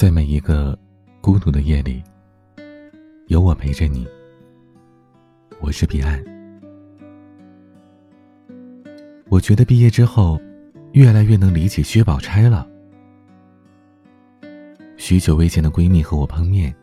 [0.00, 0.78] 在每一个
[1.20, 2.02] 孤独的夜里，
[3.26, 4.08] 有我陪着你。
[5.60, 6.18] 我是彼岸。
[9.28, 10.40] 我觉得毕业之后，
[10.92, 12.66] 越来越能理解薛宝钗了。
[14.96, 16.74] 许久未见的闺蜜和我碰面，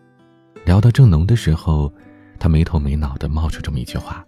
[0.63, 1.91] 聊到正浓的时候，
[2.37, 4.23] 她没头没脑的冒出这么一句话。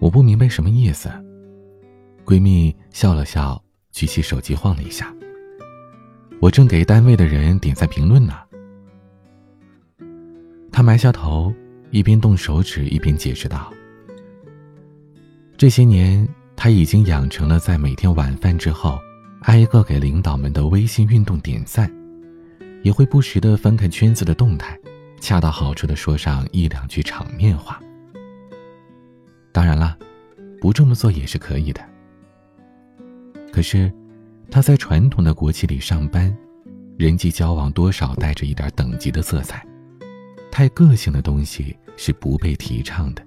[0.00, 1.08] 我不明白什么意思。
[2.24, 3.62] 闺蜜笑了笑，
[3.92, 5.14] 举起手机晃了一下。
[6.38, 8.34] 我正给单位的人点赞评论呢。
[10.70, 11.52] 他埋下头，
[11.90, 13.72] 一边动手指一边解释道
[15.56, 18.98] ：“这些年，他已经养成了在每天晚饭之后，
[19.40, 21.90] 挨个给领导们的微信运动点赞，
[22.82, 24.78] 也会不时的翻看圈子的动态，
[25.18, 27.80] 恰到好处的说上一两句场面话。
[29.50, 29.96] 当然了，
[30.60, 31.80] 不这么做也是可以的。
[33.50, 33.90] 可是。”
[34.50, 36.34] 他在传统的国企里上班，
[36.96, 39.66] 人际交往多少带着一点等级的色彩，
[40.50, 43.22] 太个性的东西是不被提倡的。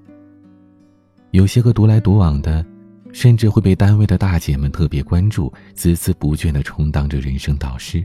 [1.31, 2.65] 有些个独来独往的，
[3.11, 8.03] 甚至会被单位的大姐们特别关注，孜孜不倦地充当着人生导师。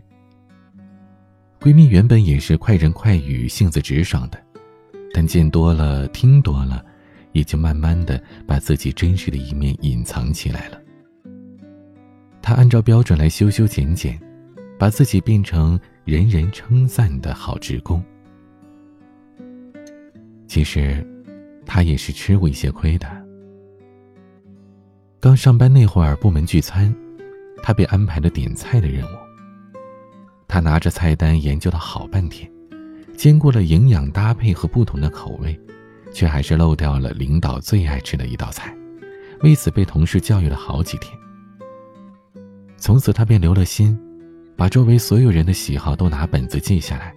[1.60, 4.38] 闺蜜原本也是快人快语、性子直爽的，
[5.14, 6.84] 但见多了、听多了，
[7.32, 10.78] 也就慢慢的把自己真实的一面隐藏起来了。
[12.44, 14.20] 他按照标准来修修剪剪，
[14.78, 18.04] 把自己变成人人称赞的好职工。
[20.46, 21.02] 其实，
[21.64, 23.08] 他也是吃过一些亏的。
[25.20, 26.94] 刚上班那会儿，部门聚餐，
[27.62, 29.16] 他被安排了点菜的任务。
[30.46, 32.46] 他拿着菜单研究了好半天，
[33.16, 35.58] 兼顾了营养搭配和不同的口味，
[36.12, 38.76] 却还是漏掉了领导最爱吃的一道菜，
[39.40, 41.10] 为此被同事教育了好几天。
[42.84, 43.98] 从此，他便留了心，
[44.58, 47.14] 把周围所有人的喜好都拿本子记下来，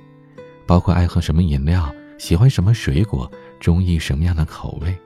[0.65, 4.97] 包括爱喝什么饮料、喜欢什么水果、中意什么样的口味。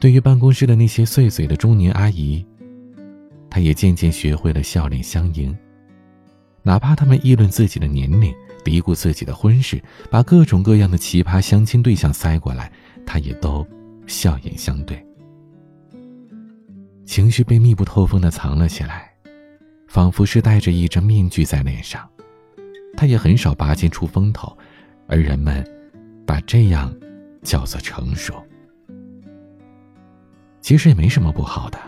[0.00, 2.44] 对于办公室的那些碎嘴的中年阿姨，
[3.48, 5.56] 他也渐渐学会了笑脸相迎，
[6.64, 8.34] 哪怕他们议论自己的年龄、
[8.64, 9.80] 嘀咕自己的婚事，
[10.10, 12.72] 把各种各样的奇葩相亲对象塞过来，
[13.06, 13.64] 他也都
[14.08, 15.00] 笑颜相对。
[17.08, 19.10] 情绪被密不透风的藏了起来，
[19.88, 22.06] 仿佛是戴着一张面具在脸上。
[22.98, 24.54] 他也很少拔剑出风头，
[25.06, 25.66] 而人们
[26.26, 26.94] 把这样
[27.42, 28.34] 叫做成熟。
[30.60, 31.78] 其实也没什么不好的，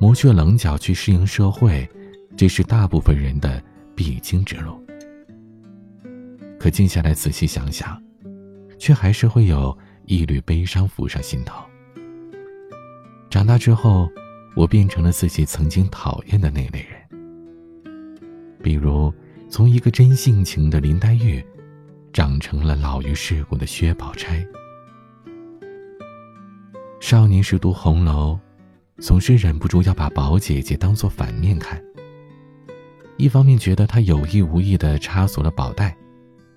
[0.00, 1.88] 磨去棱角去适应社会，
[2.36, 3.62] 这是大部分人的
[3.94, 4.84] 必经之路。
[6.58, 7.96] 可静下来仔细想想，
[8.76, 11.62] 却还是会有一缕悲伤浮上心头。
[13.30, 14.10] 长大之后。
[14.58, 16.98] 我变成了自己曾经讨厌的那类人，
[18.60, 19.14] 比如
[19.48, 21.40] 从一个真性情的林黛玉，
[22.12, 24.44] 长成了老于世故的薛宝钗。
[26.98, 28.36] 少年时读红楼，
[28.98, 31.80] 总是忍不住要把宝姐姐当做反面看。
[33.16, 35.96] 一方面觉得她有意无意的插足了宝黛，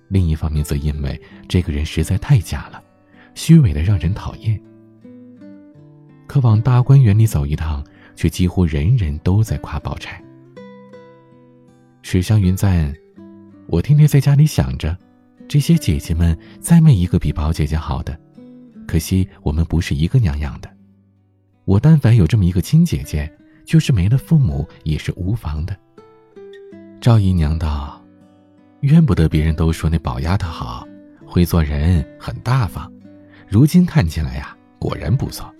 [0.08, 2.82] 另一方面则因为这个人实在太假了，
[3.36, 4.60] 虚伪的让人讨厌。
[6.26, 7.80] 可往大观园里走一趟。
[8.14, 10.22] 却几乎人人都在夸宝钗。
[12.02, 12.92] 史湘云赞
[13.68, 14.96] ：“我天天在家里想着，
[15.48, 18.18] 这些姐姐们再没一个比宝姐姐好的，
[18.86, 20.68] 可惜我们不是一个娘养的。
[21.64, 23.32] 我但凡有这么一个亲姐姐，
[23.64, 25.76] 就是没了父母也是无妨的。”
[27.00, 28.04] 赵姨娘道
[28.82, 30.86] ：“怨不得别人都说那宝丫头好，
[31.24, 32.92] 会做人，很大方，
[33.48, 35.52] 如今看起来呀，果然不错。”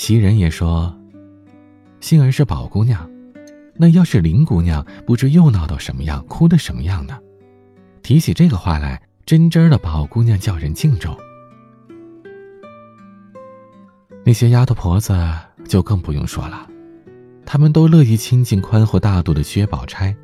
[0.00, 0.98] 袭人也说
[2.00, 3.06] ：“杏儿是宝姑娘，
[3.76, 7.18] 那要是林姑娘，不知又闹到什么样，哭的什么样呢？”
[8.00, 11.14] 提起这个话来，真真的宝姑娘叫人敬重。
[14.24, 15.14] 那些丫头婆子
[15.68, 16.66] 就更不用说了，
[17.44, 20.16] 她们都乐意亲近宽厚大度的薛宝钗，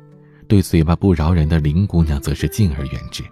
[0.47, 3.23] 对嘴巴不饶人的林姑娘则是敬而远之。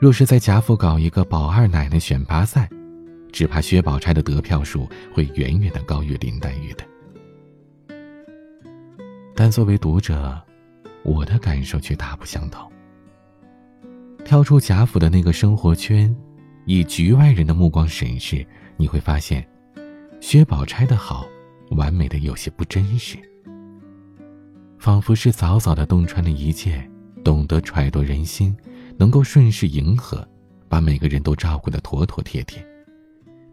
[0.00, 2.70] 若是在贾府搞一个宝二奶奶选拔赛，
[3.36, 6.82] 只怕薛宝钗的得票数会远远的高于林黛玉的。
[9.34, 10.42] 但作为读者，
[11.02, 12.72] 我的感受却大不相同。
[14.24, 16.16] 跳出贾府的那个生活圈，
[16.64, 18.42] 以局外人的目光审视，
[18.78, 19.46] 你会发现，
[20.18, 21.28] 薛宝钗的好，
[21.72, 23.18] 完美的有些不真实。
[24.78, 26.82] 仿佛是早早的洞穿了一切，
[27.22, 28.56] 懂得揣度人心，
[28.96, 30.26] 能够顺势迎合，
[30.70, 32.66] 把每个人都照顾的妥妥帖帖。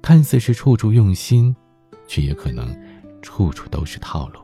[0.03, 1.55] 看似是处处用心，
[2.07, 2.77] 却也可能
[3.21, 4.39] 处处都是套路。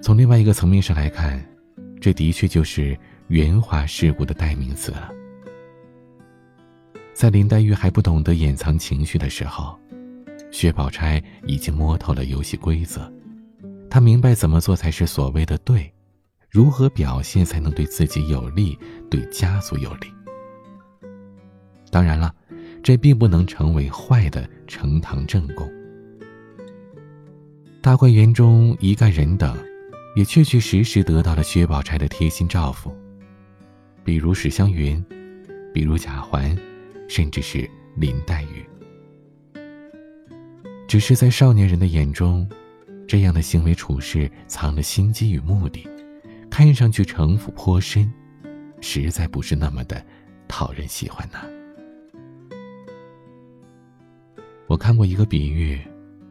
[0.00, 1.44] 从另外一个层面上来看，
[2.00, 5.10] 这的确就是圆滑世故的代名词了。
[7.12, 9.76] 在林黛玉还不懂得掩藏情绪的时候，
[10.52, 13.12] 薛宝钗已经摸透了游戏规则，
[13.90, 15.92] 她明白怎么做才是所谓的对，
[16.48, 18.78] 如何表现才能对自己有利，
[19.10, 20.06] 对家族有利。
[21.90, 22.32] 当然了，
[22.82, 25.70] 这并不能成为坏的呈堂证供。
[27.80, 29.56] 大观园中一干人等，
[30.16, 32.92] 也确确实实得到了薛宝钗的贴心照拂，
[34.04, 35.04] 比如史湘云，
[35.72, 36.56] 比如贾环。
[37.10, 37.66] 甚至是
[37.96, 38.62] 林黛玉，
[40.86, 42.46] 只是在少年人的眼中，
[43.06, 45.88] 这样的行为处事藏了心机与目的，
[46.50, 48.12] 看上去城府颇深，
[48.82, 50.04] 实在不是那么的
[50.46, 51.40] 讨人喜欢呐。
[54.68, 55.80] 我看过一个比喻，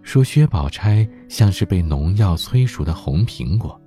[0.04, 3.82] 说薛宝钗像是被农药催熟的红苹果，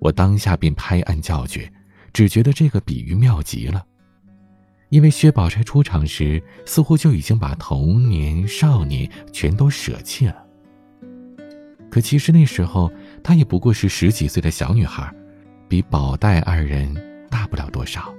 [0.00, 1.72] 我当下便拍案叫绝，
[2.12, 3.86] 只觉得这个比喻妙极了。
[4.88, 10.44] 因为薛宝钗出场时，似乎就已经把童年、少年全都舍弃了。
[11.88, 12.90] 可其实那时候，
[13.22, 15.08] 她也不过是十几岁的小女孩，
[15.68, 16.92] 比宝黛二人
[17.30, 18.12] 大不了多少。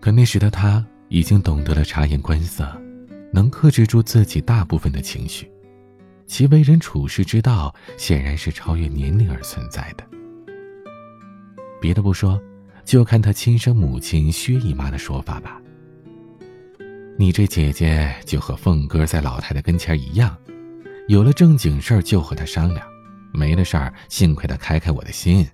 [0.00, 2.66] 可那时的她已经懂得了察言观色，
[3.32, 5.48] 能克制住自己大部分的情绪，
[6.26, 10.04] 其为人处事之道显然是超越年龄而存在的。
[11.80, 12.42] 别的不说。
[12.84, 15.58] 就看他亲生母亲薛姨妈的说法吧。
[17.18, 20.36] 你这姐姐就和凤哥在老太太跟前一样，
[21.08, 22.86] 有了正经事儿就和他商量，
[23.32, 25.48] 没了事儿幸亏他开开我的心。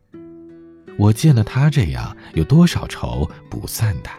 [0.99, 4.11] 我见了他这样，有多少仇不散的？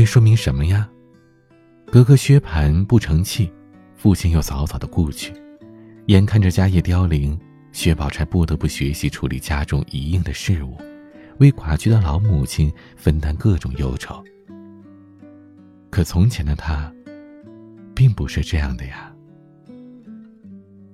[0.00, 0.88] 这说明什么呀？
[1.84, 3.52] 哥哥薛蟠不成器，
[3.94, 5.30] 父亲又早早的故去，
[6.06, 7.38] 眼看着家业凋零。
[7.70, 10.78] 薛宝钗不得不学习处理家中一应的事务，
[11.36, 14.24] 为寡居的老母亲分担各种忧愁。
[15.90, 16.90] 可从前的他，
[17.94, 19.14] 并不是这样的呀。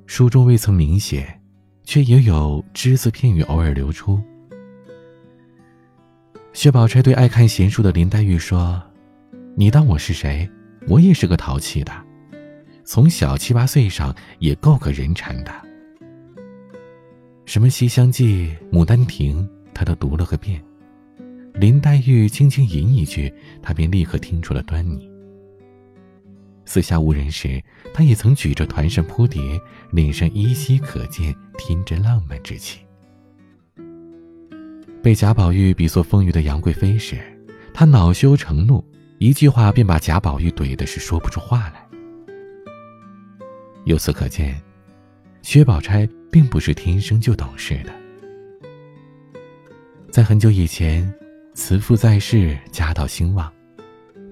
[0.07, 1.41] 书中未曾明写，
[1.85, 4.21] 却也有只字片语偶尔流出。
[6.53, 8.83] 薛宝钗对爱看闲书的林黛玉说
[9.59, 10.47] ：“你当我是谁？
[10.87, 11.91] 我也是个淘气的，
[12.85, 15.51] 从小七八岁上也够个人馋的。”
[17.47, 19.43] 什么《西厢记》《牡丹亭》，
[19.73, 20.63] 他都读了个遍。
[21.55, 23.33] 林黛玉轻轻吟一句，
[23.63, 25.11] 他便立刻听出了端倪。
[26.67, 27.59] 四下无人时，
[27.95, 29.41] 他也曾举着团扇扑蝶，
[29.91, 32.81] 脸上依稀可见天真浪漫之气。
[35.03, 37.17] 被贾宝玉比作风腴的杨贵妃时，
[37.73, 38.85] 他恼羞成怒，
[39.19, 41.87] 一句话便把贾宝玉怼的是说不出话来。
[43.85, 44.61] 由此可见，
[45.43, 46.09] 薛宝钗。
[46.29, 47.91] 并不是天生就懂事的。
[50.11, 51.11] 在很久以前，
[51.55, 53.51] 慈父在世，家道兴旺，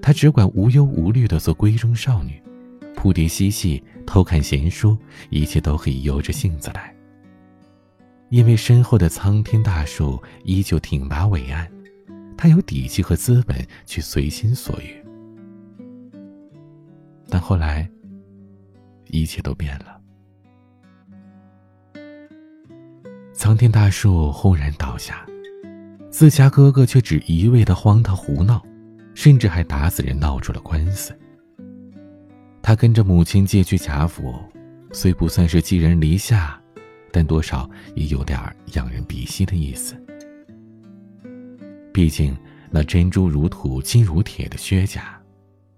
[0.03, 2.39] 她只管无忧无虑的做闺中少女，
[2.95, 4.95] 扑蝶嬉戏，偷看闲书，
[5.31, 6.93] 一切都可以由着性子来。
[8.29, 11.67] 因为身后的苍天大树依旧挺拔伟岸，
[12.37, 15.03] 他有底气和资本去随心所欲。
[17.29, 17.89] 但后来，
[19.07, 19.99] 一切都变了。
[23.33, 25.25] 苍天大树轰然倒下，
[26.09, 28.63] 自家哥哥却只一味的荒唐胡闹，
[29.13, 31.17] 甚至还打死人闹出了官司。
[32.61, 34.33] 他跟着母亲借去贾府，
[34.91, 36.59] 虽不算是寄人篱下，
[37.11, 38.39] 但多少也有点
[38.73, 39.95] 仰人鼻息的意思。
[41.95, 42.35] 毕竟
[42.69, 45.17] 那珍珠如土、金如铁的薛家，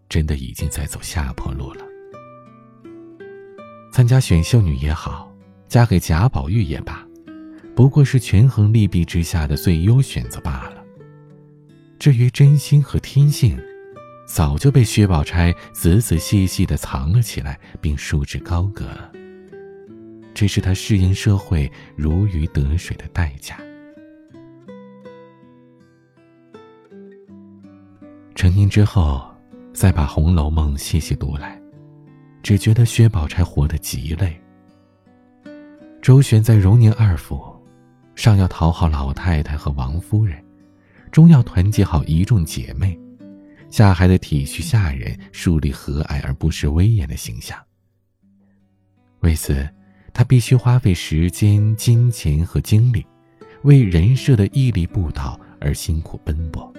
[0.09, 1.85] 真的已经在走下坡路了。
[3.91, 5.31] 参加选秀女也好，
[5.67, 7.05] 嫁给贾宝玉也罢。
[7.75, 10.83] 不过是权衡利弊之下的最优选择罢了。
[11.99, 13.55] 至于真心和天性，
[14.25, 18.89] 早就被薛宝钗仔仔细细的藏了起来，并束之高阁。
[20.33, 23.55] 这是她适应社会如鱼得水的代价。
[28.37, 29.27] 成年之后，
[29.73, 31.59] 再把《红楼梦》细细读来，
[32.43, 34.39] 只觉得薛宝钗活得极累。
[36.03, 37.43] 周旋在荣宁二府。
[38.13, 40.43] 上要讨好老太太和王夫人，
[41.11, 42.99] 中要团结好一众姐妹，
[43.69, 47.57] 下还得体恤下人，树立和蔼而不失威严的形象。
[49.21, 49.67] 为此，
[50.13, 53.03] 她必须花费时间、金钱和精力，
[53.63, 56.71] 为人设的屹立不倒而辛苦奔波。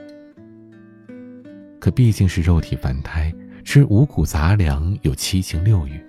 [1.80, 3.32] 可毕竟是肉体凡胎，
[3.64, 6.00] 吃五谷杂粮，有七情六欲，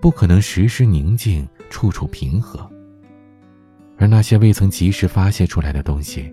[0.00, 2.68] 不可能时时宁静，处处平和。
[3.96, 6.32] 而那些未曾及时发泄出来的东西，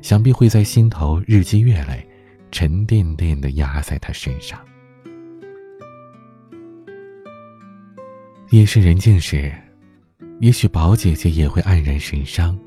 [0.00, 2.06] 想必会在心头日积月累，
[2.50, 4.58] 沉甸甸的压在他身上。
[8.50, 9.52] 夜深人静时，
[10.40, 12.58] 也许宝姐姐也会黯然神伤，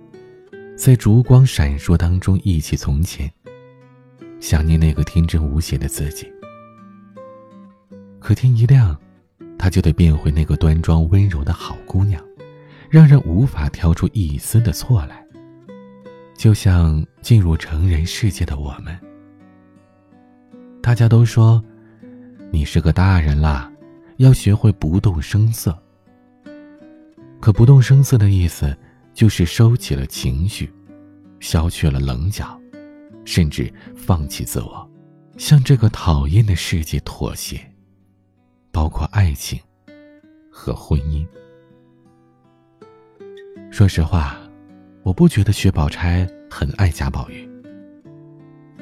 [0.78, 3.32] 在烛光闪烁当中忆起从前，
[4.40, 6.32] 想念那个天真无邪的自己。
[8.20, 8.98] 可天一亮，
[9.58, 12.22] 她就得变回那个端庄温柔的好姑娘。
[12.90, 15.22] 让人无法挑出一丝的错来，
[16.38, 18.98] 就像进入成人世界的我们。
[20.82, 21.62] 大家都说，
[22.50, 23.70] 你是个大人啦，
[24.18, 25.78] 要学会不动声色。
[27.42, 28.74] 可不动声色的意思，
[29.14, 30.72] 就是收起了情绪，
[31.42, 32.58] 消去了棱角，
[33.28, 34.90] 甚至放弃自我，
[35.38, 37.60] 向这个讨厌的世界妥协，
[38.72, 39.60] 包括爱情
[40.50, 41.28] 和婚姻。
[43.70, 44.38] 说实话，
[45.04, 47.46] 我不觉得薛宝钗很爱贾宝玉。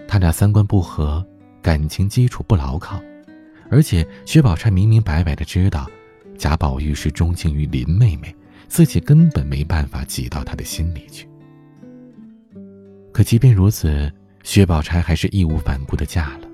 [0.07, 1.25] 他俩三观不合，
[1.59, 3.01] 感情基础不牢靠，
[3.71, 5.89] 而且薛宝钗明明白白的知道，
[6.37, 8.33] 贾宝玉是钟情于林妹妹，
[8.67, 11.27] 自己根本没办法挤到他的心里去。
[13.11, 14.11] 可即便如此，
[14.45, 16.47] 薛宝钗还是义无反顾的嫁了。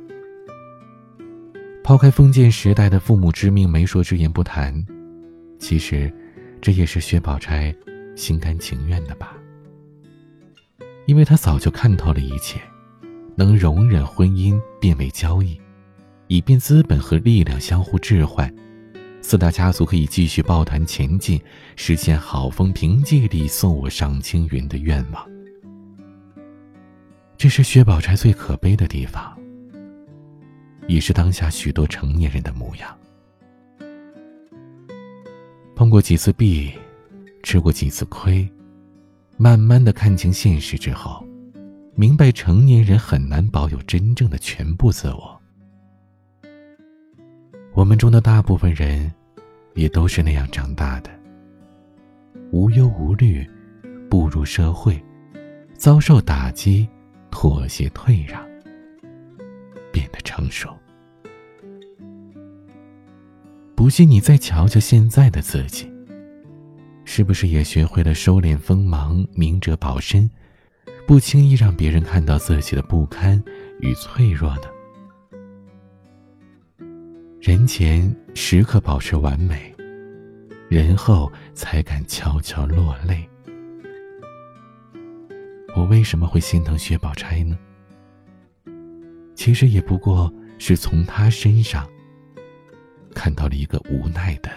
[1.84, 4.74] 抛开封建时代的父母之命、媒妁之言不谈，
[5.60, 6.12] 其实，
[6.62, 7.76] 这也是薛宝钗。
[8.14, 9.36] 心甘情愿的吧，
[11.06, 12.60] 因为他早就看透了一切，
[13.36, 15.60] 能容忍婚姻变为交易，
[16.28, 18.54] 以便资本和力量相互置换，
[19.22, 21.42] 四大家族可以继续抱团前进，
[21.78, 25.31] 实现好风凭借力送我上青云的愿望。
[27.42, 29.36] 这是薛宝钗最可悲的地方，
[30.88, 32.96] 也是当下许多成年人的模样。
[35.76, 36.72] 碰过几次壁。
[37.42, 38.48] 吃过几次亏，
[39.38, 41.26] 慢慢的看清现实之后，
[41.96, 45.42] 明白成年人很难保有真正的全部自我。
[47.74, 49.12] 我们中的大部分人，
[49.74, 51.10] 也都是那样长大的，
[52.52, 53.44] 无忧无虑，
[54.12, 55.04] 步入社会，
[55.74, 56.88] 遭受打击，
[57.32, 58.46] 妥协退让，
[59.92, 60.70] 变得成熟。
[63.74, 65.90] 不信你再瞧瞧现在的自己。
[67.04, 70.30] 是不是也学会了收敛锋芒，明哲保身，
[71.08, 73.44] 不轻易让别人看到自己的不堪
[73.80, 74.62] 与脆弱呢？
[77.42, 79.74] 人前时刻保持完美，
[80.70, 83.28] 人后才敢悄悄落泪。
[85.92, 87.60] 为什么会心疼薛宝钗呢？
[89.36, 91.86] 其实也不过是从她身上
[93.14, 94.50] 看到了一个无奈的。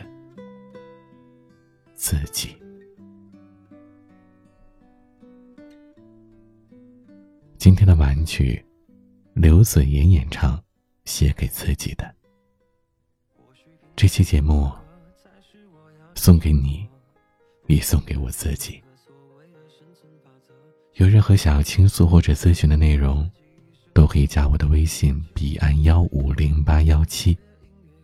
[1.92, 2.54] 自己。
[7.58, 8.64] 今天的玩曲，
[9.32, 10.62] 刘子妍演唱，
[11.04, 12.14] 写给自己的。
[13.96, 14.70] 这期节目
[16.14, 16.88] 送给你，
[17.66, 18.83] 也送给我自己。
[20.94, 23.30] 有任何想要倾诉或者咨询的内容，
[23.92, 27.36] 都可以加我的微信：彼岸幺五零八幺七，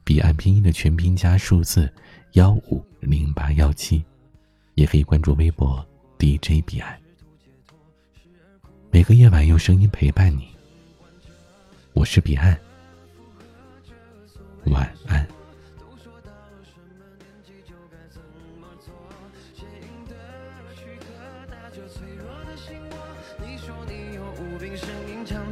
[0.04, 1.92] 彼岸拼音的全拼加数字
[2.32, 2.84] 幺五。
[3.00, 4.04] 零八幺七，
[4.74, 5.82] 也可以关注微博
[6.18, 7.00] DJ 彼岸。
[8.90, 10.46] 每个夜晚用声音陪伴你，
[11.94, 12.60] 我是彼岸，
[14.66, 15.26] 晚安。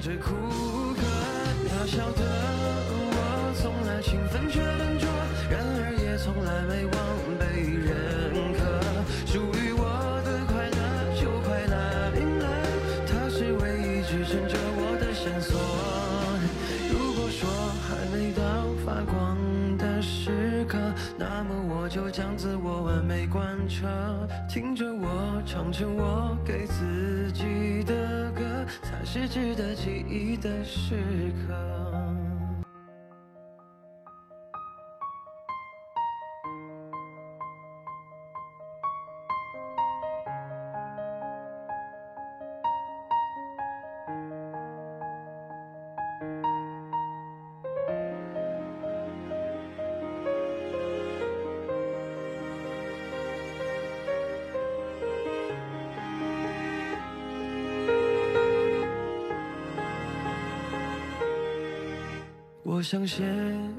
[0.08, 0.30] 是苦
[0.94, 1.02] 涩
[1.68, 2.24] 渺小的
[3.12, 5.06] 我从来勤奋却笨拙
[5.50, 6.96] 然而也从来没忘
[7.38, 7.44] 被
[7.76, 8.80] 认可
[9.26, 9.84] 属于我
[10.24, 10.80] 的快乐
[11.14, 12.48] 就快来临了
[13.06, 15.60] 他是唯一支撑着我的线索
[16.90, 17.46] 如果说
[17.84, 19.36] 还没到发光
[19.76, 20.78] 的时刻
[21.18, 23.86] 那么我就将自我完美贯彻
[24.48, 30.94] 听着我唱着我给自己的歌，才是值得记忆的时
[31.46, 31.87] 刻。
[62.78, 63.24] 我想写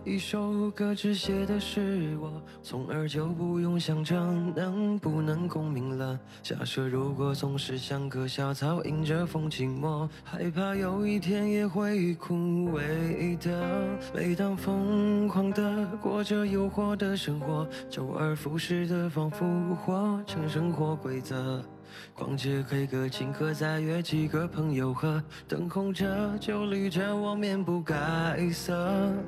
[0.03, 2.29] 一首歌，只写的是我，
[2.61, 4.13] 从而就不用想着
[4.53, 6.19] 能不能共鸣了。
[6.43, 12.35] 假设如果总是像棵小草，迎着风寂寞，害怕有一天也会枯
[12.71, 13.97] 萎的。
[14.13, 21.63] 每当疯狂的过着诱惑的生活，周而复始的仿佛活成生活规则。
[22.13, 26.05] 逛街 K 歌，请客再约几个朋友喝，灯红着
[26.39, 27.95] 酒绿着，我面不改
[28.51, 28.73] 色，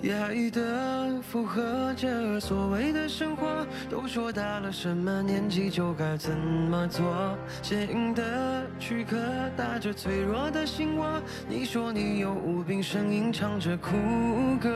[0.02, 3.66] 压抑的附和着所谓的生活。
[3.90, 9.18] 都说大了什么年纪就该怎么做，坚硬的躯壳
[9.56, 11.22] 打着脆弱的心窝。
[11.48, 13.92] 你说你有无病呻吟，唱着苦
[14.60, 14.70] 歌，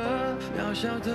[0.57, 1.11] 渺小的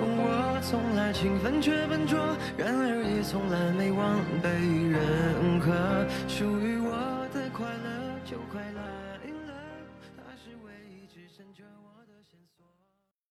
[0.00, 2.18] 我从来勤奋却笨拙，
[2.56, 5.97] 然而也从来没忘被认可。
[6.26, 8.77] 属于我的快乐就快乐。